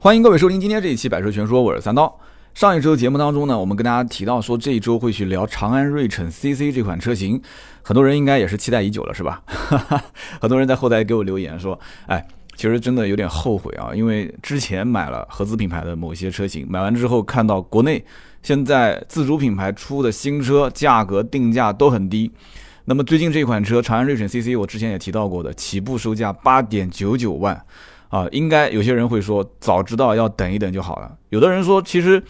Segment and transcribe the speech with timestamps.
[0.00, 2.20] 欢迎各位收听今天这一期《百车全说》，我是三刀。
[2.54, 7.42] 上一周节目当中呢，我们跟大家提到说这一周会去聊长安睿骋 CC 这款车型，
[7.82, 9.42] 很多人应该也是期待已久了，是吧？
[10.40, 11.76] 很多人在后台给我留言说，
[12.06, 12.24] 哎，
[12.54, 18.04] 其实真的有点后悔啊，因为之前买了合资品牌的某些车型，买完之后看到国内
[18.40, 22.30] 现在自主品牌出的新车价格定价都很低。
[22.84, 27.60] 那么最近这款车长安睿骋 CC，我之前也提到过的，起步售价八点九九万。
[28.08, 31.12] 啊，应该有些人会说，早知道要等一等就好了。
[31.28, 32.22] 有的人说，其实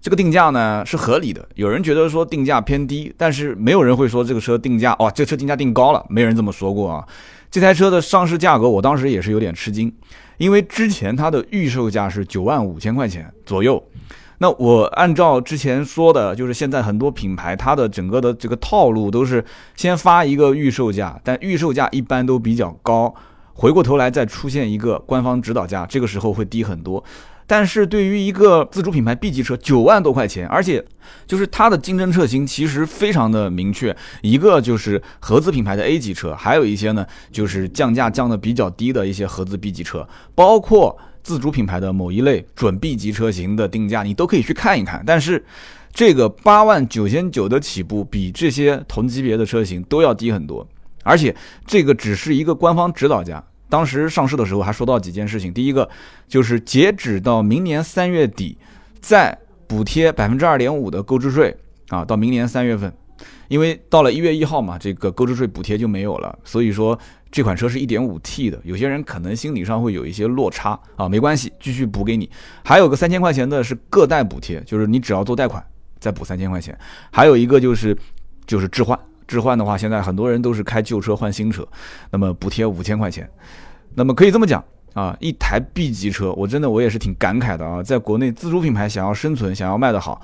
[0.00, 1.46] 这个定价呢是合理的。
[1.54, 7.06] 有人觉得说定价偏低，但是没有人会说这个车定价，哇，这车定价定高了，没人这么说过啊。
[7.50, 9.92] 这台车的上市价格，我当时也是有点吃惊，
[10.38, 13.82] 因为之前它的预售价是九万五千块钱左右。
[14.38, 19.44] 那我按照之前说的，就是现在很多品牌它的整个的这个套路都是
[19.76, 23.14] 先发一个预售价，但预售价一般都比较高。
[23.56, 27.02] 回过头来再出现一个官方指导价，这个时候会低很多。
[27.48, 30.84] 但是对于一个自主品牌 B 级车，九万多块钱，而且
[31.26, 45.02] 就是它的竞争车型其实非常的明确，一个就是合资品牌的 A 级车，还有一些呢就是降价降的比较低的一些合资 B 级车，包括自主品牌的某一类准 B 级车型的定价，你都可以去看一看。
[45.06, 45.44] 但是
[45.94, 50.66] 这个八万九千九的起步，比这些同级别的车型都要低很多。
[51.06, 55.54] 而且这个只是一个官方指导价，当时上市的时候还说到几件事情。
[55.54, 55.88] 第一个
[56.26, 58.58] 就是截止到明年三月底，
[59.00, 61.56] 再补贴百分之二点五的购置税
[61.90, 62.92] 啊，到明年三月份，
[63.46, 66.36] 因为到了一月一号嘛，这个购置税补贴就没有了。
[66.44, 66.98] 所以说
[67.30, 72.28] 这款车是一点五 T 的，有些人可能心理上会有一些落差啊，没关系，继续补给你。
[72.64, 75.64] 还有个三千块钱的是个贷补贴，就是你只要做贷款
[76.00, 76.76] 再补三千块钱。
[77.12, 77.96] 还有一个就是
[78.44, 78.98] 就是置换。
[79.26, 81.66] 置换的话，现在很多人都是开旧车换新车，
[82.10, 83.28] 那么补贴五千块钱，
[83.94, 84.64] 那么可以这么讲
[84.94, 90.20] 啊，一台 B 级车，我真的我也是挺感慨的啊，在国内自主品牌想要生存，想要卖得好，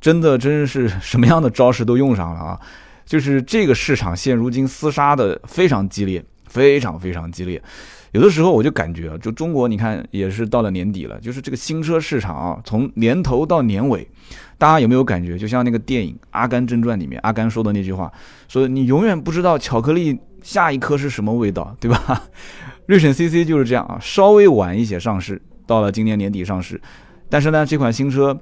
[0.00, 2.60] 真的真是什么样的招式都用上了啊，
[3.04, 7.62] 就是这个市场现如今厮杀的非常激烈，非常非常激烈。
[8.14, 14.08] 有的时候我就感觉，就中国，你看也是到了年底了，就是这个新车市场啊，从年头到年尾，
[14.56, 15.36] 大家有没有感觉？
[15.36, 18.12] 就像那个电影《阿甘正传》里面阿甘说的那句话，
[18.46, 22.22] 说你永远不知道巧克力下一颗是什么味道，对吧？
[22.86, 26.80] 瑞神 CC 就是这样啊，稍微晚一些上市，到了今年年底上市，
[27.28, 28.38] 但是呢，这款新车。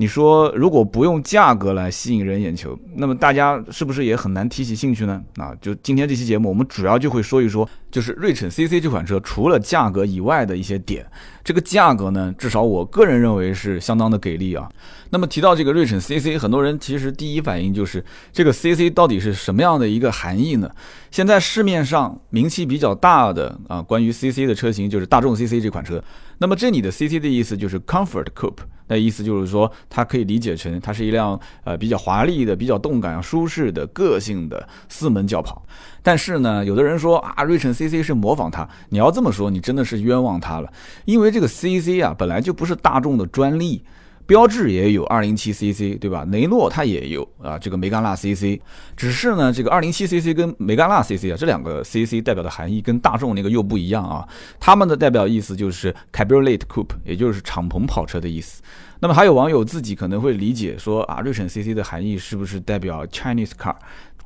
[0.00, 5.20] 你说如果不用价格来吸引人眼球，那么大家是不是也很难提起兴趣呢？
[5.38, 11.04] 啊，就今天这期节目，我们主要就会说一说，就是瑞骋 CC 这款车除了价格以外的一些点。
[11.42, 14.70] 这个价格呢，至少我个人认为是相当的给力啊。
[15.10, 20.70] 那么提到这个瑞骋 CC，很多人其实第一反应就是这个 CC 到底是什么样的一个含义呢？
[21.10, 26.00] 现在市面上名气比较大的啊，关于 CC 的车型就是大众 CC 这款车。
[26.38, 28.58] 那么这里的 CC 的意思就是 Comfort Coupe，
[28.88, 35.62] 那意思就是说它可以理解成它是一辆呃比较华丽的、比较动感、舒适的、个性的四门轿跑。
[36.02, 40.72] 但是呢，有的人说啊，瑞骋 CC 是模仿它，你要这么说，你真的是冤枉它了，
[41.04, 43.82] 因为这个 CC 啊本来就不是大众的专利。
[44.28, 46.22] 标致也有二零七 CC，对吧？
[46.30, 48.60] 雷诺它也有啊，这个梅甘娜 CC，
[48.94, 54.28] 只是呢，这个二零七 CC 跟梅甘娜 CC 啊，这两个 CC 代表的含义跟大众那个又不一样啊。
[54.60, 58.62] 他们的代表意思就是 Cabriolet Coupe，也就是敞篷跑车的意思。
[59.00, 63.74] 那么还有网友自己可能会理解说啊，瑞骋 CC 的含义是不是代表 Chinese car，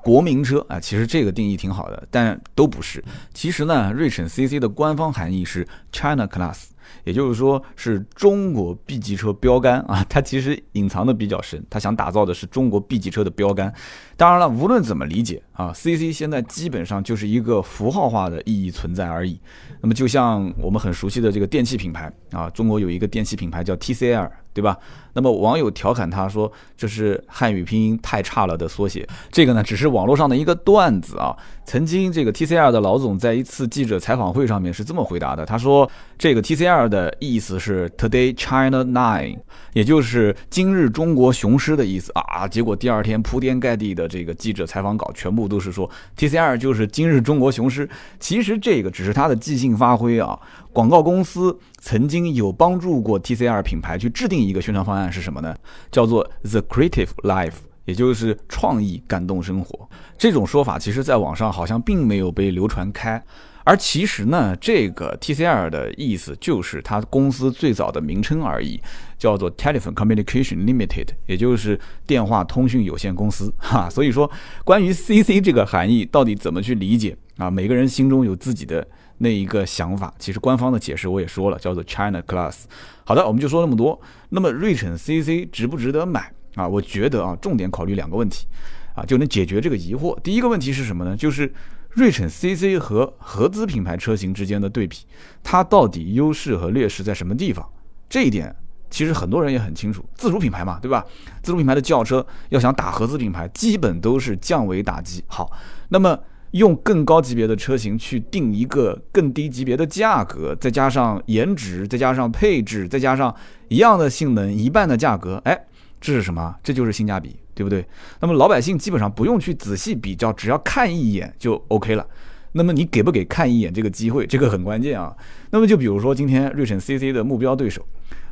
[0.03, 0.81] 国民车啊？
[0.81, 3.01] 其实这个定义挺好的，但都不是。
[3.33, 6.72] 其实呢，瑞骋 CC 的官方含义是 China Class。
[7.05, 13.73] 也就是说，是中国 B 级车标杆啊，它其实隐藏的比较深，它想打造的是中国 B 级车的标杆。
[14.17, 19.39] 当然了，无论怎么理解啊，CC 现在基本上就是一个符号化的意义存在而已。
[19.81, 24.31] 那么，就像我们很熟悉的这个电器品牌啊，中国有一个电器品牌叫 TCL。
[24.55, 24.77] 对吧？
[25.15, 29.09] 那么网友调侃他说这是汉语拼音太差了的缩写。
[29.31, 31.35] 这个呢，只是网络上的一个段子啊。
[31.65, 39.39] 曾经这个 TCL 的老总在一次记者采访会上面是这么回答的：他说这个 TCL 的意思是 Today China Nine，
[39.73, 42.47] 也就是今日中国雄狮的意思啊。
[42.47, 47.89] 结果第二天铺天盖地的这个记者采访稿全部都是说 TCL 就是今日中国雄狮。
[48.19, 50.39] 其实这个只是他的即兴发挥啊。
[50.73, 55.55] 广告公司曾经有帮助过 TCL 品牌去制定一个宣传方案是什么呢？
[55.91, 59.87] 叫做 The Creative Life，也就是创意感动生活。
[60.17, 63.23] 这种说法其实在网上好像并没有被流传开，
[63.65, 68.81] 而其实呢，这个 TCL 的意思就是它公司最早的名称而已，
[69.19, 73.53] 叫做 Telephone Communication Limited，也就是电话通讯有限公司。
[73.59, 74.31] 哈，所以说
[74.65, 77.51] 关于 CC 这个含义到底怎么去理解啊？
[77.51, 78.87] 每个人心中有自己的。
[79.19, 82.65] 那一个想法，其实官方的解释我也说了，叫做 China Class。
[83.05, 84.01] 好的，我们就说那么多。
[84.31, 86.67] 那么瑞城 CC 值不值得买啊？
[86.67, 88.49] 我觉得啊，重点考虑两个问题
[88.97, 90.19] 啊，就能解决这个疑惑。
[90.23, 91.17] 第一个问题是什么呢？
[91.17, 91.53] 就是
[91.95, 94.99] 瑞骋 CC 和合资品牌车型之间的对比，
[95.43, 97.69] 它到底优势和劣势在什么地方？
[98.09, 98.55] 这一点
[98.91, 101.05] 其实很多人也很清楚，自主品牌嘛，对吧？
[101.43, 105.23] 自主品牌的轿车要想打合资品牌，基本都是降维打击。
[105.27, 105.51] 好，
[105.89, 106.19] 那么。
[106.53, 113.35] 用更高级别的车型去定一个更低级别的价格，再加上颜值，再加上配置，再加上
[113.69, 115.59] 一样的性能，一半的价格，哎，
[115.99, 116.55] 这是什么？
[116.63, 117.85] 这就是性价比，对不对？
[118.21, 122.07] 那么老百姓基本上不用去仔细比较，只要看一眼就 OK 了。
[122.53, 124.27] 那么你给不给看一眼这个机会？
[124.27, 125.17] 这个很关键啊。
[125.51, 127.87] 那么就比如说今天瑞城 CC 的目标对手，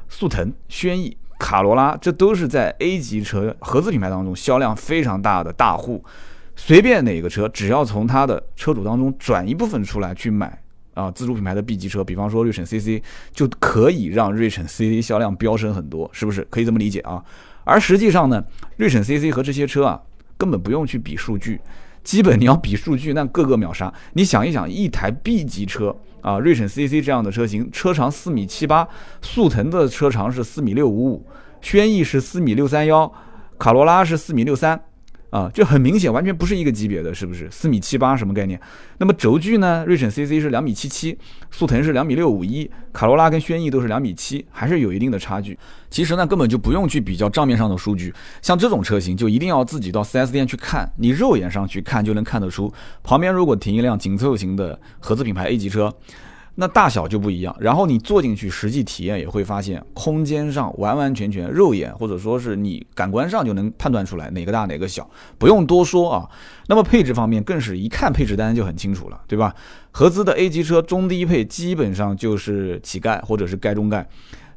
[0.08, 6.04] 速腾、轩逸、卡罗拉，这都是在 A 级车合资品牌当中销量非常大的大户。
[6.56, 10.62] 随便哪个车，只要从他的车主当中转一部分出来去买
[10.92, 13.02] 啊，自主品牌的 B 级车，比方说瑞城 CC，
[13.32, 16.46] 就可以让瑞城 CC 销量飙升很多，是不是？
[16.50, 17.24] 可以这么理解啊？
[17.70, 18.44] 而实际上呢，
[18.78, 20.02] 瑞省 CC 和这些车啊，
[20.36, 21.60] 根本不用去比数据，
[22.02, 23.94] 基本你要比数据，那个个秒杀。
[24.14, 28.88] 你想一想，一台 B 级车啊，瑞省 CC 这样的车型，车长四米七八，
[29.22, 31.24] 速腾的车长是四米六五五，
[31.60, 33.12] 轩逸是四米六三幺，
[33.56, 34.80] 卡罗拉是四米六三。
[35.30, 37.48] 啊，就很明显，完全不是一个级别的，是不是？
[37.50, 38.60] 四米七八什么概念？
[38.98, 39.84] 那么轴距呢？
[39.86, 41.16] 瑞城 CC 是两米七七，
[41.50, 45.56] 速腾是两米六五一，卡罗拉跟轩逸都是两米七，还是有一定的差距。
[45.88, 48.12] 其实呢，根本就不用去比较账面上的数据，
[48.42, 52.72] 像这种车型就一定要自己到 4S 店去看，你肉眼上去看就能看得出，
[53.04, 55.94] 旁边如果停一辆紧凑型的合资品牌 A 级车。
[56.60, 65.08] 那大小就不一样，然后你坐进去实际体验也会发现，空间上完完全全肉眼或者说是你感官上就能判断出来哪个大哪个小，
[65.38, 66.28] 不用多说啊。
[66.68, 69.54] 那么配置方面更是一看配置单就很清楚了，对吧？
[69.90, 74.06] 合资的 A 级车中低配基本上就是乞丐或者是盖中盖，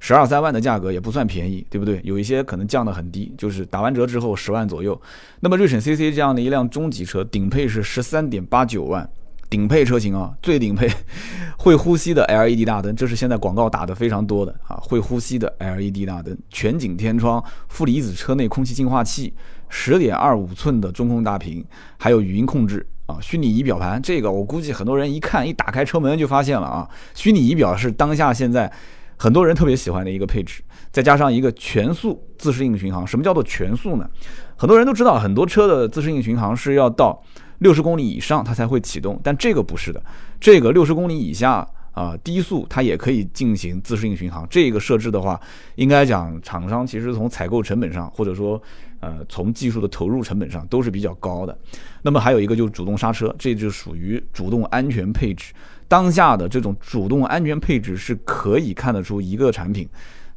[0.02, 2.02] 十二三万的价格也不算便宜，对不对？
[2.04, 5.02] 有一些可能降得很低，就是打完折之后十万左右。
[5.40, 9.10] 那么瑞城 CC 这样的一辆中级车，顶配是十三点八九万。
[9.54, 10.90] 顶配车型啊，最顶配，
[11.58, 19.32] 会呼吸的 LED 大灯，这是现在广告打的非常多的啊，会呼吸的 LED 大灯，全景天窗，负离子车内空气净化器，
[19.70, 21.64] 十点二五寸的中控大屏，
[22.00, 28.72] 还有语音控制啊，虚拟仪表盘，这个我估计很多人一看一打开车门就发现了啊，虚拟仪表是当下现在
[29.18, 34.10] 很多人特别喜欢的一个配置，再加上一个全速自适应巡航，什么叫做全速呢？
[34.56, 37.24] 很多人都知道，很多车的自适应巡航是要到。
[37.60, 40.02] 六十公里以上它才会启动，但这个不是的，
[40.40, 44.48] 这个六十公里以下啊，低速它也可以进行自适应巡航。
[44.50, 45.40] 这个设置的话，
[45.76, 48.62] 应该讲厂商其实从采购成本上，或者说
[49.00, 51.58] 呃从技术的投入成本上都是比较高的。
[52.02, 55.54] 那么还有一个就是主动刹车，这就属于主动安全配置。
[55.88, 59.88] 当下的这种主动安全配置是可以看得出一个产品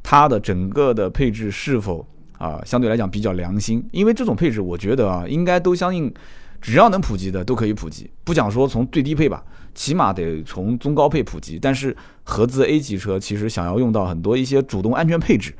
[0.03, 2.05] 它的整个的配置是否
[2.37, 6.13] 啊相对来讲比较良心，因为这种配置我觉得啊应该都相应。
[6.61, 9.43] 只要能普及的都可以普及，不讲说从最低配吧，
[9.73, 11.59] 起码得从中高配普及。
[11.59, 15.53] 但是合资 A 级车其实想要用到很多一些主动安全配置。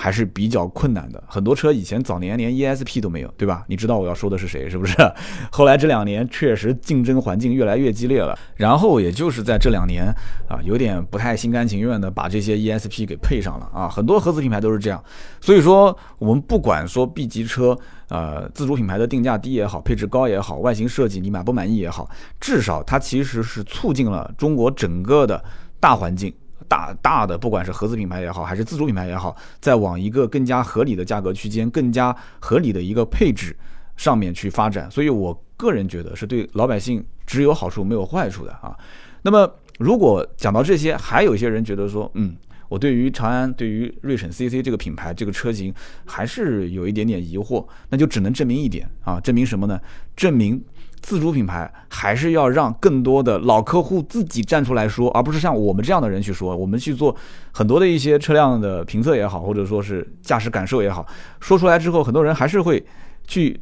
[0.00, 3.64] 还是比较困难的，很多车以前早年连 ESP 都没有，对吧？
[3.66, 4.94] 你知道我要说的是谁是不是？
[5.50, 10.04] 后来这两年确实竞争环境越来越激烈了，然后也就是在这两年
[10.48, 15.02] 啊，有点不太心甘情愿的把这些 ESP 给配上了啊，很多合资品牌都是这样。
[15.40, 17.76] 所以说，我们不管说 B 级车，
[18.08, 22.08] 呃，自主品牌的定价低也好，配置高也好，外形设计你满不满意也好，
[22.38, 25.42] 至少它其实是促进了中国整个的
[25.80, 26.32] 大环境。
[26.68, 33.56] 大大的，不管是合资品牌也好，还是自主品牌也好，在往一个更加合理的价格区间、更加合理的一个配置
[33.96, 38.76] 上面去发展，所以我个人觉得是对老百姓只有好处没有坏处的啊。
[39.22, 42.36] 那么，如果讲到这些，还有一些人觉得说，嗯，
[42.68, 49.80] 我对于长安、对于瑞城 CC 这个品牌、这个车型还是有一点点疑惑，那就只能证明一点啊，证明什么呢？
[50.14, 50.62] 证明。
[51.08, 56.54] 自主品牌还是要让更多的老客户自己站出来说，而不是像我们这样的人去说。
[56.54, 57.16] 我们去做
[57.50, 61.06] 很多的一些车辆的评测也好，或者说是驾驶感受也好，
[61.40, 62.84] 说出来之后，很多人还是会
[63.26, 63.58] 去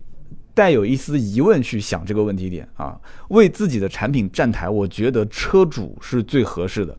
[0.55, 2.99] 带有一丝疑问去想这个问题点啊。
[3.29, 6.99] 为自己的产品站台，我觉得车主是最合适的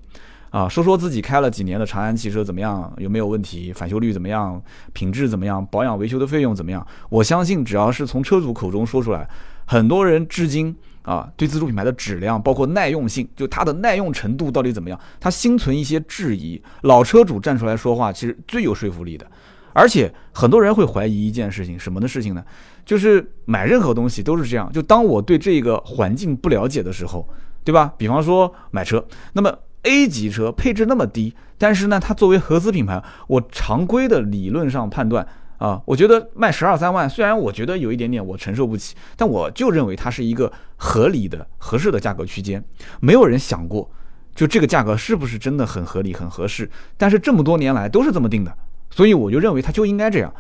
[0.50, 0.66] 啊。
[0.70, 4.62] 说说自己开了几年的长安汽车怎么样，有没有问题，返修率怎么样，
[4.94, 6.88] 品质怎么样，保养维修的费用怎么样？
[7.10, 9.28] 我相信，只要是从车主口中说出来。
[9.68, 16.60] 很多人至今啊，对自主品牌的质量，包括耐用性，就它的耐用程度到底怎么样，他心存一些质疑。
[16.82, 19.28] 老车主站出来说话，其实最有说服力的。
[19.74, 22.44] 而且很多人会怀疑一件事情，什么的事情呢？
[22.84, 27.28] 就是买任何东西都是这样，就当我对这个环境不了解的时候，
[27.64, 27.94] 对吧？
[27.98, 42.64] 比方说买车，那么 A 级车配置那么低，但是呢，它作为合资品牌，我常规的理论上判断啊，我觉得卖十二三万，虽然我觉得有一点点我承受不起，但我就认为它是一个合理的、合适的价格区间。
[43.00, 43.90] 没有人想过，
[44.36, 46.70] 就这个价格是不是真的很合理、很合适？
[46.96, 48.56] 但是这么多年来都是这么定的，
[48.92, 50.32] 所以我就认为它就应该这样。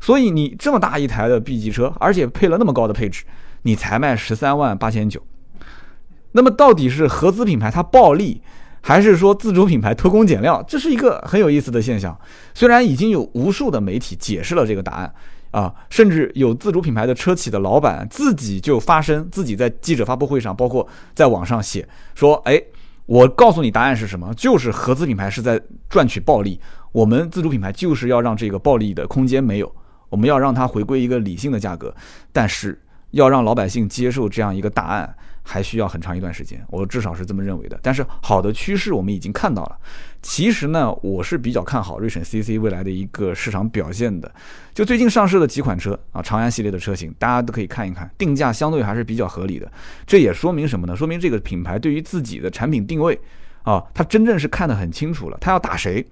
[0.00, 3.24] 所以你这么大一台的 B 级车，而且配了那么高的配置，
[3.62, 5.22] 你才卖十三万八千九。
[6.32, 8.42] 那么到底是合资品牌它暴利，
[8.86, 10.62] 还是说自主品牌偷工减料？
[10.68, 12.14] 这是一个很有意思的现象。
[12.52, 15.14] 虽然已经有无数的媒体解释了这个答案
[15.52, 22.62] 啊，甚至有自主品牌的车企的老板自己就发声，自己在记者发布会上，包括在网上写说：“哎，
[23.06, 24.34] 我告诉你答案是什么？
[24.34, 26.60] 就是合资品牌是在赚取暴利，
[26.92, 29.74] 我们自主品牌就是要让这个暴利的空间没有，
[30.10, 31.94] 我们要让它回归一个理性的价格。
[32.32, 32.78] 但是
[33.12, 37.78] 要让老百姓接受这样一个答案。”还需要很长一段时间，我至少是这么认为的。
[37.82, 39.78] 但是好的趋势我们已经看到了。
[40.22, 44.34] 其实呢，我是比较看好瑞神 CC 未来的一个市场表现的。
[44.72, 49.70] 就最近上市的几款车啊，长安系列的车型，大家都可以看一看，定价相对还是比较合理的。
[50.06, 50.96] 这也说明什么呢？
[50.96, 53.20] 说明这个品牌对于自己的产品定位
[53.64, 55.36] 啊，它真正是看得很清楚了。
[55.40, 56.04] 它要打谁？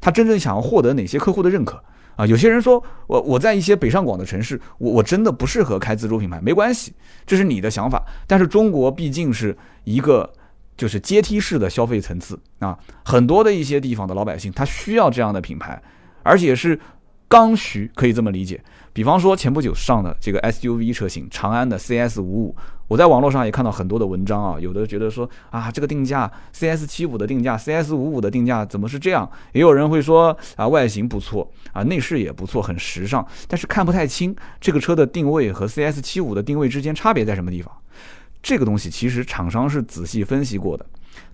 [0.00, 1.80] 它真正想要获得哪些客户的认可？
[2.20, 6.92] 啊，有些人说我我在一些北上广的城市，我我真的不适合开自主品牌，没关系，
[7.24, 8.04] 这是你的想法。
[8.26, 10.30] 但是中国毕竟是一个
[10.76, 15.82] 就是阶梯式的消费层次啊，很多的一些地方的老百姓他需要这样的品牌，
[16.22, 16.78] 而且是
[17.26, 18.62] 刚需，可以这么理解。
[18.92, 22.56] 比方说前不久上的这个 SUV 车型长安的 CS 五五。
[22.90, 29.30] 我在网络上也看到很多的文章啊，有的觉得说啊，这个定价 CS 七五的定价，CS 五五的定价怎么是这样？
[29.52, 37.72] 也有人会说啊，外形不错啊，内饰也不错，很时尚，但是看不太清这个车的定位和 CS 七五的定位之间差别在什么地方。
[38.42, 40.84] 这个东西其实厂商是仔细分析过的，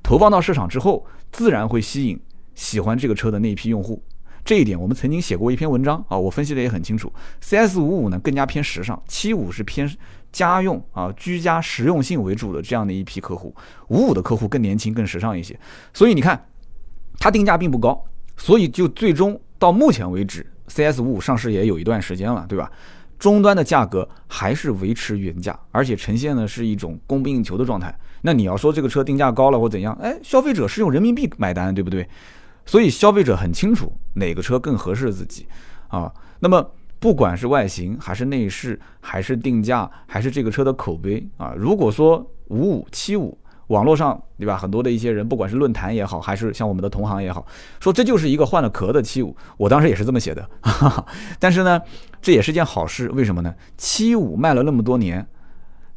[0.02, 2.20] 投放到市场之后，自然会吸引
[2.54, 4.02] 喜欢这个车的那一批用户。
[4.44, 7.10] 这一点我们曾经写过一篇文章啊，我分析的也很清楚。
[7.40, 9.90] CS 五五呢更加偏时尚，七五是偏。
[10.36, 13.54] 家用啊，居家实用性为主的这样的一批客户，
[13.88, 15.58] 五五的客户更年轻、更时尚一些，
[15.94, 16.46] 所以你看，
[17.18, 18.04] 它定价并不高，
[18.36, 22.70] 所以就最终到目前为止，CS 五五上市也有一段时间了，对吧？
[23.18, 27.98] 终端的价格还是维持原价，而且呈现的是一种供不应求的状态。
[28.20, 32.06] 那你要说这个车定价高了或怎样，哎，消费者是用人民币买单，对不对？
[32.66, 35.46] 所以消费者很清楚哪个车更合适自己
[35.88, 36.12] 啊。
[36.40, 36.70] 那么。
[36.98, 43.36] 不管是外形还是内饰，还是定价，还是这个车的口碑啊，如果说五五七五，
[43.68, 47.44] 网络上对吧，很多的一些人，不管是论坛也好，还是像我们的同行也好，
[47.80, 50.48] 说这就是一个换了壳的七五，我当时也是这么写的。
[51.38, 51.80] 但是呢，
[52.22, 53.54] 这也是件好事，为什么呢？
[53.76, 55.26] 七五卖了那么多年，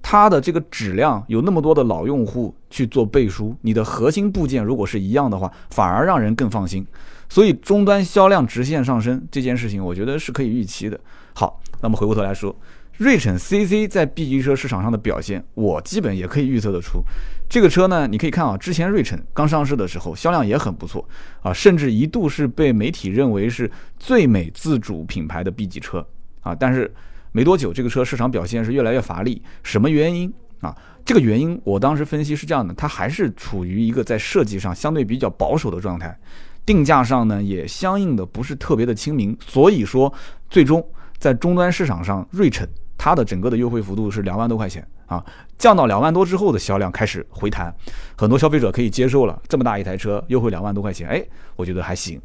[0.02, 6.86] 它的这个质量有那么多的老用户去做背书，你的核心部件如果是一样的话，反而让人更放心。
[7.28, 11.00] 所以终端销量直线上升这件事情，我觉得是可以预期的。
[11.34, 12.56] 好，那么回过头来说，
[12.98, 17.04] 瑞驰 CC 在 B 级车市场上的表现，我基本也可以预测得出。
[17.48, 21.08] 这个车呢，你可以看啊，之前瑞驰刚上市的时候销量也很不错
[21.44, 26.06] 啊，甚至一度是被媒体认为是最美自主品牌的 B 级车
[26.42, 26.56] 啊。
[26.56, 26.92] 但是
[27.32, 29.42] 没多久，这个车市场表现是越来越乏力。
[29.64, 30.76] 什么原因啊？
[31.06, 36.18] 这个原因我当时分析是这样的，它还是处于一个在设计上相对比较保守的状态。
[36.66, 40.14] 定价上呢，也相应的不是特别的亲民，所以说
[40.50, 40.86] 最终
[41.18, 45.24] 在终端市场上，瑞驰它的整个的优惠幅度是两万多块钱啊，
[45.58, 47.74] 降到两万多之后的销量开始回弹，
[48.16, 52.22] 很多消费者可以接受了，这么大一台车优惠两万多块钱，哎，我觉得还行。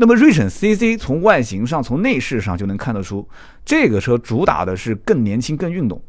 [0.00, 3.28] 那么瑞骋 CC 从外形上、从内饰上就能看得出，
[3.64, 6.00] 这个车主打的是更年轻、更运动，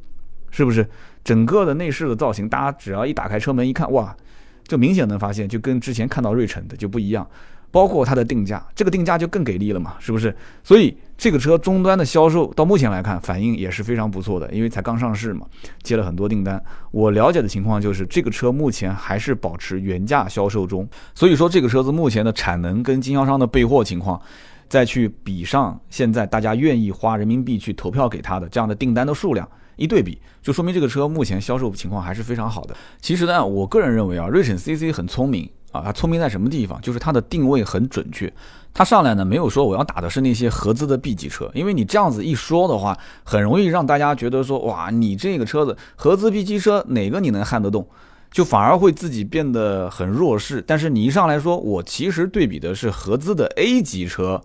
[0.52, 0.88] 是不是？
[1.24, 4.16] 整个的内饰的造型，大家只要一打开车门一看，哇，
[4.64, 7.28] 就明显能发现，就跟之前看到瑞骋的就不一样。
[7.72, 10.36] 包括它的定价，这个定价就更给力了嘛，是不是？
[10.64, 15.46] 所以这个车终端的销售到目前来看，反应也是非常不错的，因为才刚上市嘛，
[15.84, 16.62] 接了很多订单。
[16.92, 20.88] 我了解的情况就是，这个车目前还是保持原价销售中。
[21.14, 24.20] 所以说，这个车子目前的产能跟经销商的备货情况，
[24.68, 29.48] 再去比上现在大家愿意花人民币去投票给他的这样的订单的数量
[29.80, 32.76] 一对比，就说明这个车目前销售情况还是非常好的。
[33.02, 35.50] 其实呢，我个人认为啊，瑞驰 CC 很聪明。
[35.72, 36.82] 啊，它聪明在什么地方？
[36.82, 38.34] 就是它的定位很准确。
[38.74, 47.88] 它上来呢，没有说我要打的是那些合资的 B 级车，因为你这样子一说的话，很容易让大家觉得说，哇，你这个车子合资 B 级车哪个你能撼得动？
[48.32, 50.60] 就反而会自己变得很弱势。
[50.66, 54.42] 但是你一上来说，我其实对比的是合资的 A 级车，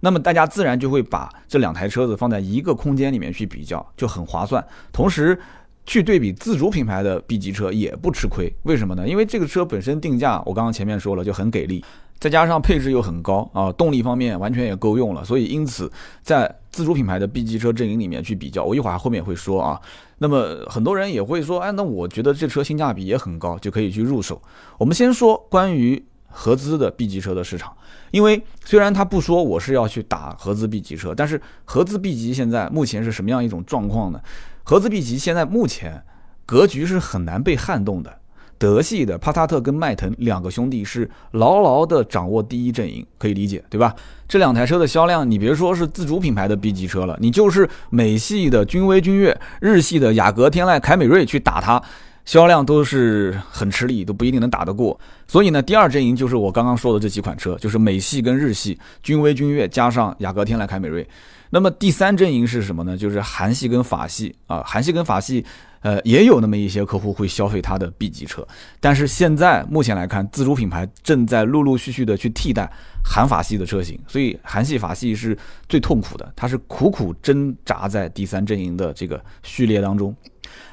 [0.00, 4.64] 那么大家自然就会把这两台车子放在一个空间里面去比较，就很划算。
[4.92, 5.38] 同时，
[5.84, 9.08] 去对比自主品牌的 B 级车也不吃亏，为什么呢？
[9.08, 11.84] 因为这个车本身定价，我刚刚前面说了就很给力，
[12.18, 15.90] 再加上配置又很高啊，动力方面完全也够用了，所以因此
[16.22, 19.80] 在自主品牌的 B 级车阵营里面去比较，我一会儿后面会说啊。
[20.18, 24.40] 那么很多人也会说，哎，那我觉得这车性价比也很高，就可以去入手。
[24.78, 27.72] 我们先说关于合资的 B 级车的市场，
[28.10, 34.20] 因为虽然他不说我是要去打合资 B 级车，但是合资 B 级现在目前是什么样一种状况呢？
[34.62, 36.02] 合资 B 级现在目前
[36.44, 38.18] 格局是很难被撼动的，
[38.58, 43.94] 德系的帕萨特跟迈腾两个兄弟是牢牢的掌握第一阵营，可以理解对吧？
[44.28, 51.80] 这两台车的销量，你别说是自主品牌的 B 级车了，你就是美系的君威、君越，日系的雅阁、天籁、凯美瑞去打它，
[52.26, 54.98] 销量都是很吃力，都不一定能打得过。
[55.26, 61.08] 所以呢，第二阵营就是我刚刚说的这几款车，就是美系跟日系，君威、君越加上雅阁、天籁、凯美瑞。
[61.48, 62.98] 那么第三阵营是什么呢？
[62.98, 65.44] 就是韩系跟法系啊，韩系跟法系，
[65.86, 68.44] 呃，也有那么一些客户会消费它的 B 级车。
[68.80, 72.68] 但是现在目前来看，自主品牌正在陆陆续续的去替代
[73.04, 75.38] 韩法系的车型，所以韩系法系是
[75.68, 80.12] 最痛苦的，它是苦苦挣扎在第三阵营的这个序列当中。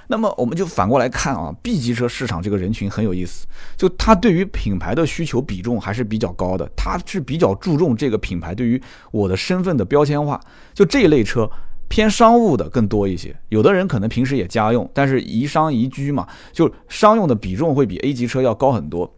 [0.08, 3.46] 那么我们就反过来看啊，B 级车市场这个人群很有意思，
[3.78, 10.42] 就它对于品牌的需求比重还是比较高的，它是比较注重这个品牌对于我的身份的标签化。
[10.74, 11.48] 就这一类车
[11.94, 19.14] 偏商务的更多一些，有的人可能平时也家用，但是宜商宜居嘛，就商用的比重会比 A 级车要高很多。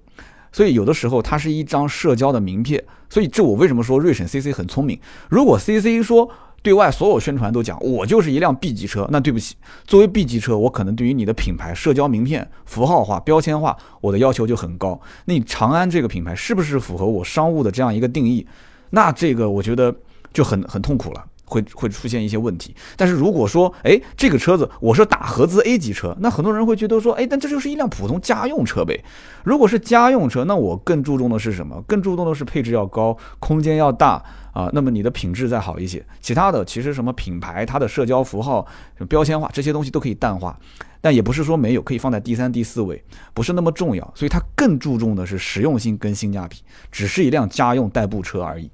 [0.52, 2.84] 所以有的时候它是一张社交的名片。
[3.10, 5.00] 所以这我为什么说瑞省 CC 很聪明？
[5.30, 6.30] 如果 CC 说。
[6.66, 9.56] 对外所有宣传都讲我就是一辆 B 级车，那对不起，
[9.86, 15.00] 作为 B 级车，我可能对于你的品牌社交名片符号化、标签化，我的要求就很高。
[15.26, 18.48] 那你长安这个品牌是不是符合我商务的这样一个定义？
[18.90, 19.96] 那这个我觉得
[20.34, 21.24] 就很很痛苦了。
[21.46, 29.04] 会会出现一些问题，但是如果说，哎，这个车子我是打合资 A 级车，那很多人会觉得说，哎，但这就是一辆普通家用车呗。
[29.44, 31.82] 如果是家用车，那我更注重的是什么？
[31.88, 34.22] 更注重的是配置要高，空间要大
[34.54, 34.70] 啊。
[34.74, 38.66] 那么你的品质再好一些，其他的其实什么品牌、它的社交符号、
[39.08, 40.58] 标签化这些东西都可以淡化，
[41.00, 43.04] 但也不是说没有，可以放在第三、第四位，
[43.36, 44.12] 不是那么重要。
[44.16, 46.58] 所以它更注重的是实用性跟性价比，
[46.92, 48.72] 只是一辆家用代步车而已。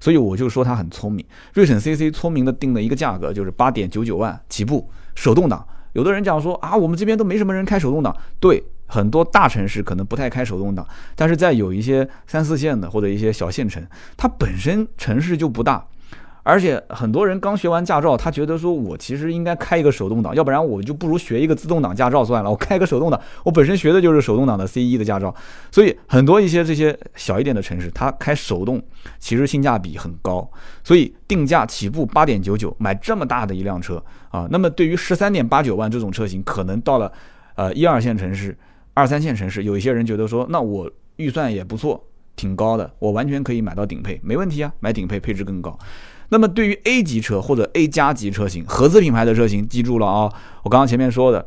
[0.00, 5.66] 所以我就说它很聪明，瑞省 CC 聪明的定了一个价格，就是八点九九万起步，手动挡。
[5.92, 13.84] 有的人讲说啊，我们这边都没什么人开手动挡，对，很多大城市可能不太开手动挡，但是在有一些三四线的或者一些小县城，
[14.16, 15.86] 它本身城市就不大。
[16.48, 22.50] 而且很多人刚学完驾照，他觉得说，我其实应该开一个手动挡，要不然我就不如学一个自动挡驾照算了。
[22.50, 25.34] 我开个手动挡，我本身学的就是手动挡的 C 一的驾照，
[25.70, 28.82] 所以很多一些这些小一点的城市，它开手动
[29.18, 30.50] 其实性价比很高，
[30.82, 34.48] 所以定价起步八点九九，买这么大的一辆车啊。
[34.50, 37.12] 那么对于十三点八九万这种车型，可能到了
[37.56, 38.56] 呃一二线城市、
[38.94, 42.02] 二三线城市，有一些人觉得说，那我预算也不错，
[42.36, 45.78] 挺高的，我完全可以买到顶配，没问题啊，买顶配配置更高。
[46.30, 50.32] 那么对于 A 级车或者 A 加级车型，合资品牌的车型，记住了啊！
[50.62, 51.46] 我刚刚前面说的，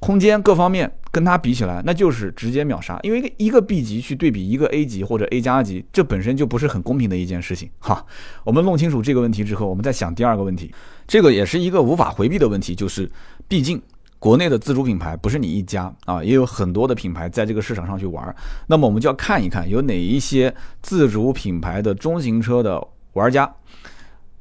[0.00, 2.98] 空间各方面跟它比起来，那就是直接秒杀。
[3.02, 8.04] 因为一个 B 级去对比一个 A 级或者 A 加级，这本身就不是很公平的一件事情哈。
[8.42, 10.74] 我们弄清楚这个问题之后，我们再想第二个问题，
[11.06, 13.08] 这个也是一个无法回避的问题，就是
[13.46, 13.80] 毕竟
[14.18, 18.34] 国内的自主品牌不是你一家啊，也有很多的品牌在这个市场上去玩。
[18.66, 23.48] 那么我们就要看一看有哪一些自主品牌的中型车的玩家。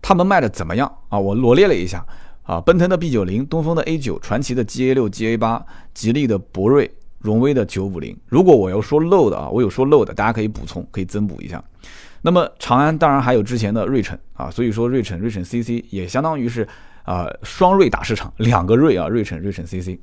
[0.08, 1.18] 他们卖的怎么样啊？
[1.18, 2.06] 我罗列了一下
[2.44, 5.66] 啊，奔腾的 B 九零，东风的 A 九，传奇的 GA 六、GA 八，
[5.96, 8.16] 吉利的博瑞，荣威的九五零。
[8.28, 11.64] 如果我要说漏的啊，我有说漏的，大家可以补充，可以增补一下。
[12.22, 16.68] 那么长安当然还有之前的瑞城啊，所以说瑞城、瑞城 CC 也相当于是
[17.02, 19.98] 啊双瑞打市场，两个瑞啊，瑞城、瑞城 CC。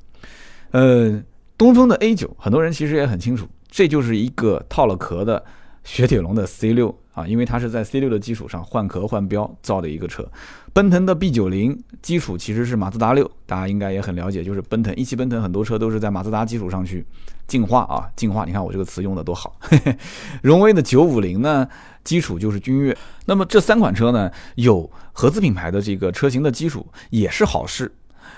[0.71, 1.23] 呃，
[1.57, 5.41] 东风的 A 九，很多人其实也很清楚，这就是一个套了壳的
[5.83, 6.95] 雪铁龙的 C 六。
[7.13, 10.27] 啊，因为它是在 C 六的基础上换壳换标造的一个车，
[10.73, 17.05] 奔腾的 B 九零基础其实是马自达六，大家应该也很了解，就是奔腾一汽奔腾很多车都是在马自达基础上去
[17.45, 18.45] 进化啊，进化。
[18.45, 19.59] 你看我这个词用的多好。
[20.41, 21.67] 荣威的九五零呢，
[22.03, 22.97] 基础就是君越。
[23.27, 27.93] 那么这三款车呢，有合资品牌的这个车型的基础也是好事。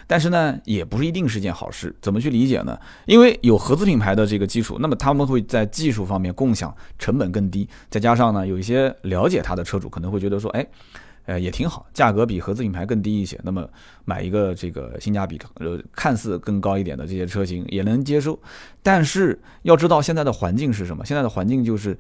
[0.08, 1.96] 但是呢，也不是一定是件好事。
[2.02, 2.80] 怎么去理解呢？
[3.06, 7.68] 因为有合资品牌的这个基础，那么他们会在技术方面共享，成本更低。
[7.90, 10.66] 再加上呢，有一些了解它的车主可能会觉得说，哎，
[11.26, 13.40] 呃，也挺好，价格比合资品牌更低一些。
[13.44, 13.68] 那么
[14.06, 18.40] 买一个这个性价比呃看似更高一点的这些车型也能接受。
[18.84, 21.04] 但是要知道现在的环境是什么？
[21.04, 21.98] 现在的环境就是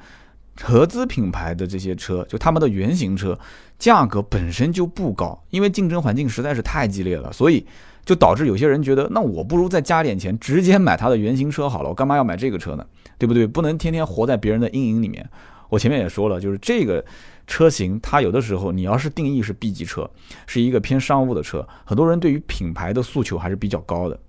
[0.62, 3.38] 合资品牌的这些车，就他们的原型车
[3.80, 7.66] 价格本身就不高，因为竞争环境实在是太激烈了，所以。
[8.06, 12.86] 就导致有些人觉得，那我不如再加点钱，直接买它的原型车好了，我干嘛要买这个车呢？
[13.18, 13.48] 对不对？
[13.48, 15.28] 不能天天活在别人的阴影里面。
[15.70, 17.04] 我前面也说了，就是这个
[17.48, 20.10] 车型，它有的时候你要是定义是 B 级车，
[20.46, 24.20] 是一个偏商务的车，很多人对于品牌的诉求还是比较高的。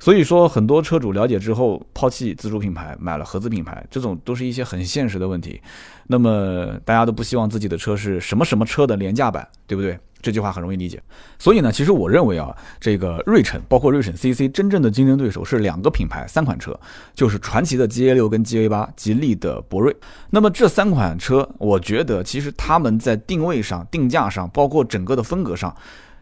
[0.00, 5.60] 所以说，很多车主了解之后抛弃自主品牌，买了合资品牌，这种都是一些很现实的问题。
[6.06, 9.98] 那么大家都不希望自己的车是什么什么车的廉价版，对不对？
[10.20, 11.02] 这句话很容易理解。
[11.38, 16.78] 所以呢，其实我认为啊，这个瑞辰，包括瑞辰 CC，真正的竞争对手是两个品牌，三款车，
[17.14, 19.94] 就是传祺的 GA 六跟 GA 八，吉利的博瑞。
[20.30, 25.74] 那么这三款车，我觉得其实他们在定位上、定价上，包括整个的风格上。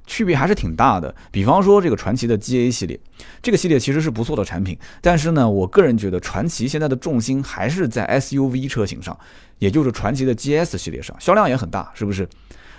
[0.09, 2.97] 区别还是挺大的，比方说这个传祺的 GA 系列，
[3.43, 9.19] 这个系列其实是不错的产品，但是呢，我个人觉得传祺现在的重心还是在 SUV 车型上，
[9.59, 12.25] 也就是传祺的 GS 系列上，销量也很大，是不是？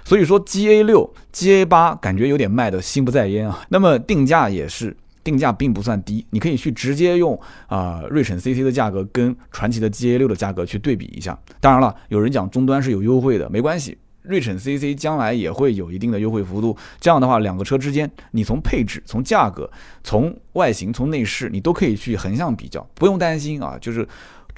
[0.07, 3.59] 所以说 GA 六、GA 八感觉有点卖的心不在焉啊。
[3.67, 11.37] 那么定价也是，定价并不算低，你可以去直接用啊瑞辰 CC 的价格跟传祺的 GA 六的价格去对比一下。
[11.59, 13.97] 当然了，有人讲终端是有优惠的，没关系。
[14.21, 19.69] 瑞辰 CC 将来也会有一定的优惠幅度，这样的话，两个车之间，你从配置、从价格、
[20.05, 24.07] 从外形、从内饰，你都可以去横向比较，不用担心啊，就是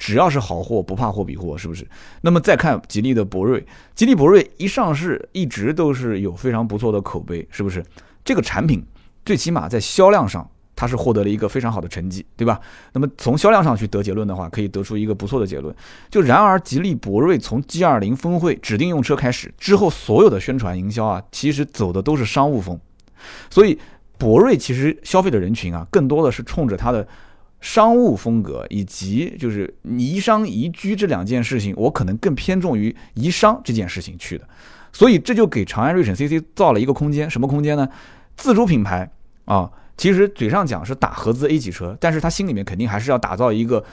[0.00, 1.86] 只要是好货，不怕货比货，是不是？
[2.22, 7.84] 那么再看吉利的博瑞，吉利博瑞一上市，一直都是有非常不错的口碑，是不是？
[8.24, 8.82] 这个产品
[9.24, 10.50] 最起码在销量上。
[10.76, 12.58] 它是获得了一个非常好的成绩，对吧？
[12.94, 15.76] 那么从销量上去得结论的话，可以得出一个不错的结论。
[16.08, 22.80] 就然而，吉利博瑞从 G20 峰会指定用车开始之后，所有的宣传营销啊，其实走的都是商务风。
[23.50, 23.78] 所以，
[24.16, 27.06] 博瑞其实消费的人群啊，更多的是冲着它的
[27.60, 34.48] 商务风格以及就是宜商宜居这两件事情，我可能更偏重于宜商这件事情去的。
[34.92, 37.88] 所以，这就给长安瑞辰 CC 造了一个空间，什么空间呢？
[38.36, 39.10] 自主品牌
[39.44, 39.70] 啊。
[39.96, 43.84] 其实嘴上讲是打合资 A 级车，但是他心里面肯定还是要打造一个，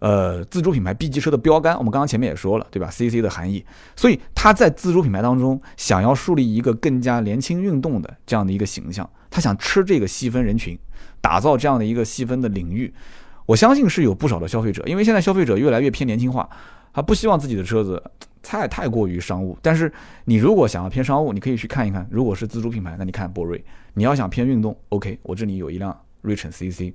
[0.00, 1.78] 呃，自主品牌 B 级车的标杆。
[1.78, 10.78] 我们刚刚前面也说了，对吧？CC 的含义，所以他在自主品牌当中想要树立一个更加年轻运动的这样的一个形象，他想吃这个细分人群，
[11.20, 12.92] 打造这样的一个细分的领域。
[13.46, 16.48] 我相信是有不少的消费者，因为现在消费者越来越偏年轻化，
[16.92, 18.02] 他不希望自己的车子。
[18.42, 19.92] 太太过于商务，但是
[20.24, 22.08] 你如果想要偏商务，你可以去看一看。
[22.10, 23.62] 如果是自主品牌，那你看博瑞。
[23.92, 26.92] 你要想偏运动，OK，我这里有一辆瑞辰 CC。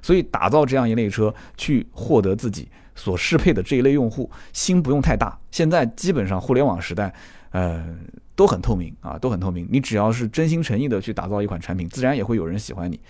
[0.00, 5.38] 所以打造这样一类车，去获得自己所适配的这一类用户，心不用太大。
[5.50, 7.12] 现在基本上互联网时代，
[7.50, 7.84] 呃，
[8.36, 9.66] 都很透明啊，都很透明。
[9.70, 13.00] 你只要是真心诚意的去打造一款产品，自然也会有人喜欢你。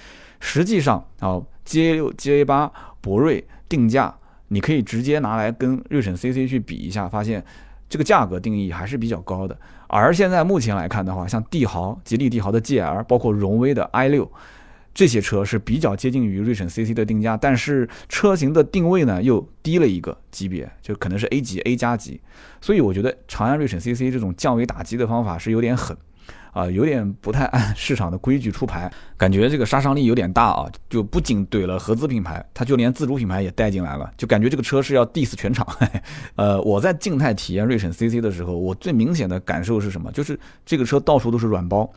[0.40, 4.14] 实际上啊，GA 六、GA 八、博瑞定价，
[4.48, 7.44] 你可以直接拿来跟瑞辰 CC 去比一下，发现。
[7.90, 14.30] 这个价格定义还是比较高的，而现在目前来看的话，像帝豪、吉利帝豪的 GL，包括荣威的 i 六，
[14.94, 22.20] 这些车是比较接近于瑞辰 CC 的定价，但是车型的定位呢又低了一个级别，就可能是 A 级、A 加级，
[22.60, 25.96] 所以我觉得长安瑞辰 CC 这种降维打击的方法是有点狠。
[26.50, 30.66] 啊，有点不太按市场的规矩出牌，感觉这个杀伤力有点大啊！
[30.90, 35.64] 就不仅怼了合资品牌，它就连自主品牌也带进来了，就感觉这个车是要 diss 全场。
[36.34, 40.10] 呃，我在静态体验瑞辰 CC 的时候，我最明显的感受是什么？
[40.10, 41.88] 就是这个车到处都是软包，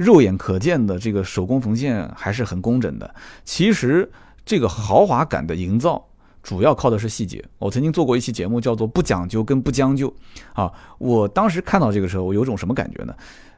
[0.00, 3.14] 肉眼可见的这个手工缝线还是很工整的。
[3.44, 4.10] 其实
[4.46, 6.02] 这个豪华感的营造
[6.42, 7.44] 主要靠的是细节。
[7.58, 10.10] 我曾经做过一期节目，叫做“不讲究跟不将就”。
[10.54, 13.14] 啊，我当时看到这个车，我有种什么感觉呢？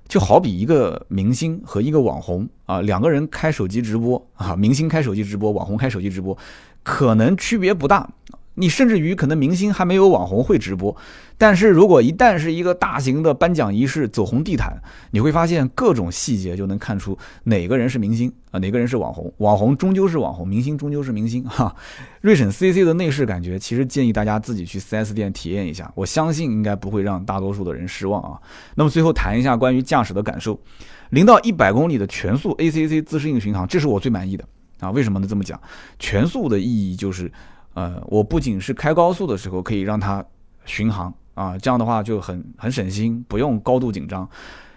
[0.08, 6.36] 就好比一个明星和一个网红啊，两个人开手机直播啊，明星开手机直播，网红开手机直播，
[6.82, 8.10] 可能区别不大。
[8.54, 10.94] 你甚至于可能明星还没有网红会直播，
[11.38, 14.76] 但是如果一旦是一个大型的颁奖仪式，走红地毯，
[15.10, 19.32] 你会发现各种细节就能看出哪个人是明星啊，哪个人是网红。
[19.38, 21.74] 网红终究是网红，明星终究是明星哈。
[22.20, 28.38] 瑞审 CC 的内饰感觉，其实建议大家自己去 4S 店体验一下，我相信应该不会让大多数的人失望啊。
[28.74, 30.60] 那么最后谈一下关于驾驶的感受，
[31.08, 34.44] 零到一百公里的全速 ACC 自适应巡航，这是我最满意的
[34.80, 34.90] 啊。
[34.90, 35.26] 为什么呢？
[35.26, 35.58] 这么讲，
[35.98, 37.32] 全速的意义就是。
[37.74, 40.24] 呃，我不仅是开高速的时候可以让它
[40.64, 44.28] 巡航啊，这样的话就很很省心，不用高度紧张。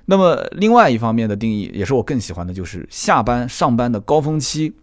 [0.06, 4.74] 那么另外一方面的定义，也是我更喜欢的，就是下班上班的高峰期，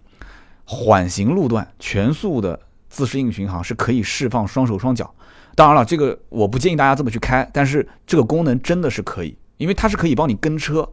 [0.64, 5.14] 缓行路段全速的自适应巡航是可以释放双手双脚。
[5.54, 10.88] 当然了，这个我不建议大家这么去开，但是这个功能真的是可以，因为它是可以帮你跟车，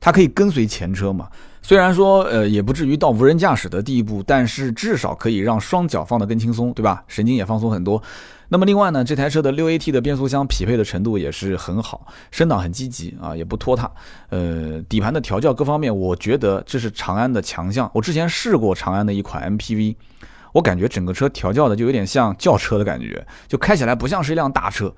[0.00, 1.28] 它可以跟随前车嘛。
[1.62, 7.04] 虽然说呃也不至于到无人驾驶的地步，但是至少可以让双脚放得更轻松，对吧？
[7.06, 8.02] 神经也放松很多。
[8.48, 13.90] 那么另外呢，这台车的六 AT 的变速箱匹配的程度也是很好，升档很积极啊，也不拖沓。
[14.28, 17.90] 呃，底盘的调教各方面，我觉得这是长安的强项。
[17.94, 19.96] 我之前试过长安的一款 MPV，
[20.52, 24.94] 我感觉整个车调教的就有点像轿车的感觉，就开起来不像是一辆大车。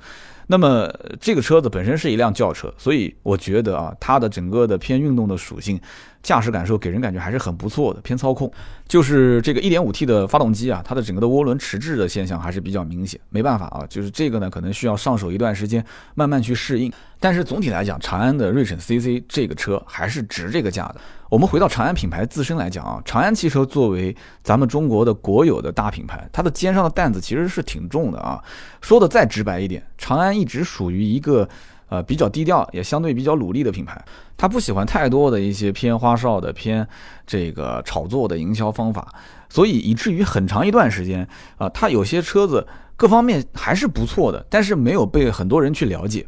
[0.47, 5.81] 那么这个车子本身是一辆轿车，所以我觉得啊，它的整个的偏运动的属性。
[6.25, 8.51] 驾驶感受给人感觉还是很不错的，偏操控。
[8.89, 13.21] 就是这个 1.5T 的发动机啊，它的整个的涡轮迟滞的现象还是比较明显。
[13.29, 15.85] 没办法啊，就是这个呢，可能需要上手一段时间，
[16.15, 16.93] 慢慢去适应。
[17.21, 20.97] 但是总体来讲，长安的锐骋 CC 这个车还是值这个价的。
[21.29, 28.43] 我们回到长安品牌自身来讲啊，长安汽车作为咱们中国的国有的大品牌，它的肩上的担子其实是挺重的啊。
[28.81, 31.47] 说的再直白一点，长安一直属于一个。
[31.89, 34.03] 呃，比较低调，也相对比较努力的品牌，
[34.37, 36.87] 他不喜欢太多的一些偏花哨的、偏
[37.27, 39.13] 这个炒作的营销方法，
[39.49, 42.67] 所以以至于很长一段时间啊，他有些车子
[42.97, 46.27] 各方面还是不错的，但是没有被很多人去了解。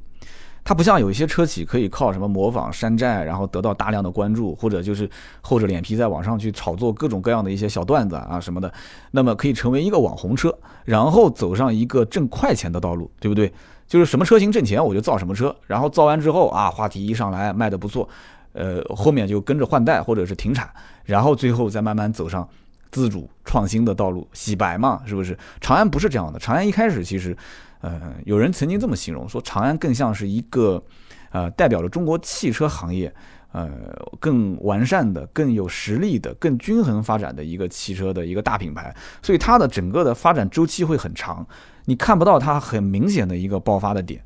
[0.69, 5.09] 它不像有一些车企可以靠什么模仿山寨，然后得到大量的关注，或者就是
[5.40, 8.75] 厚着脸皮在网上去炒作各种各样的一些小段子啊什么的，
[9.12, 10.53] 那么可以成为一个网红车，
[10.85, 13.53] 然后走上一个挣快钱的道路，对不对？
[13.87, 18.09] 就是什么车型挣钱我就造什么车，然后造完之后啊，话题一上来卖的不错，
[18.53, 20.68] 呃，后面就跟着换代或者是停产，
[21.05, 22.49] 然后最后再慢慢走上
[22.90, 25.38] 自主创新的道路，洗白嘛，是不是？
[25.61, 27.37] 长安不是这样的，长安一开始其实，
[27.81, 30.83] 呃，有人曾经这么形容说，长安更像是一个，
[31.31, 33.14] 呃，代表了中国汽车行业，
[33.53, 33.70] 呃，
[34.18, 41.46] 更完善的、更有实力的、更均衡发展的一个汽车的一个大品牌，所以它的整个的发展周期会很长。
[41.87, 44.22] 你看不到它很明显的一个爆发的点。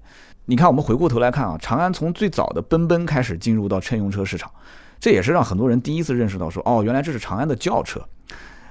[0.46, 4.50] 你看，我们回过头来看啊，长安从最早的奔奔开始进入到乘用车市场，
[4.98, 8.04] 这也是让很多人第一次认识到说，哦，原来这是长安的轿车。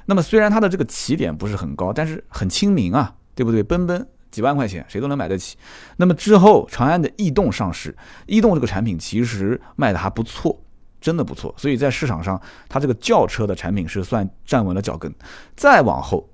[0.06, 3.64] 那么虽然它的这个起点不是很高，但是很亲民啊，对不对？
[3.64, 5.56] 奔奔几万块钱谁都能买得起。
[5.96, 10.60] 那么之后长安的逸动上市，逸动这个产品其实卖的还不错，
[11.00, 11.54] 真的不错。
[11.56, 15.14] 所以在市场上，它这个轿车的产品是算站稳了脚跟。
[15.56, 16.28] 再往后。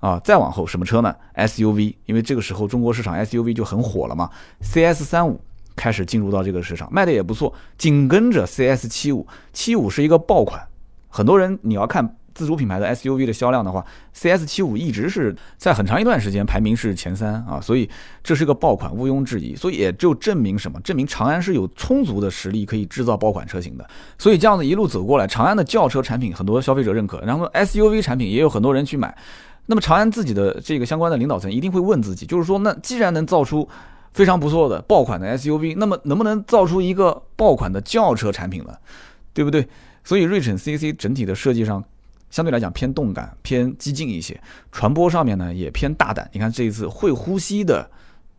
[0.00, 4.30] 啊，再往后什么车呢？SUV，因为这个时候中国市场 SUV 就很火了嘛。
[4.60, 5.40] CS 三五
[5.74, 7.52] 开始进入到这个市场，卖的也不错。
[7.76, 10.60] 紧跟着 CS 七五，七五是一个爆款，
[11.08, 13.84] 很多人你要看自主品牌的 SUV 的销量的话
[14.14, 17.90] ，CS 七五一直是在很长一段时间排名是前三啊，所以
[18.22, 19.56] 这是个爆款，毋庸置疑。
[19.56, 20.80] 所以也就证明什么？
[20.82, 23.84] 证明长安是有充足的实力可以制造爆款车型的。
[24.16, 29.16] 所以这样子一路走过来，长安的轿车产品很多消费者认可，然后 SUV 产品也有很多人去买。
[29.70, 33.68] 那么长安自己的这个相关的领导层一定会问自己，就是说，那既然能造出
[34.14, 38.72] 非常不错的爆款的 SUV，那么能不能造出一个爆款的轿车产品呢？
[39.34, 39.68] 对不对？
[40.02, 41.84] 所以睿骋 CC 整体的设计上
[42.30, 44.40] 相对来讲偏动感、偏激进一些，
[44.72, 46.28] 传播上面呢也偏大胆。
[46.32, 47.88] 你看这一次会呼吸的。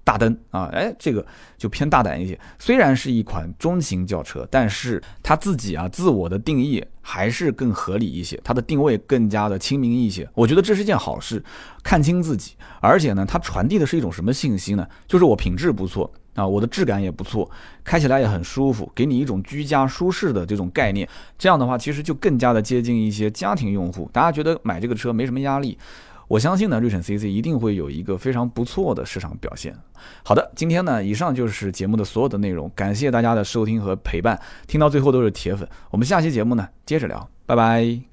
[0.03, 1.25] 大灯啊，哎，这个
[1.57, 2.39] 就偏大胆一些。
[2.57, 10.27] 虽然是一款中型轿车，但是它自己啊自我的定义还是更合理一些，它的定位更加的亲民一些。
[10.33, 11.43] 我觉得这是件好事，
[11.83, 12.55] 看清自己。
[12.81, 14.87] 而且呢，它传递的是一种什么信息呢？
[15.07, 17.49] 就是我品质不错啊，我的质感也不错，
[17.83, 21.07] 开起来也很舒服，给你一种居家舒适的这种概念。
[21.37, 25.77] 这样的话，其实就更加的接近一些家庭用户，大家觉得买这个车没什么压力。
[26.29, 29.75] 我相信呢，瑞选 CC 一定会有一个非常不错的市场表现。
[30.23, 35.67] 好的，今天呢，以上就是节目的所有的内容，感谢大家的收听和陪伴，听到最后都是铁粉。
[35.89, 38.08] 我们下期节目呢，接着聊，拜拜。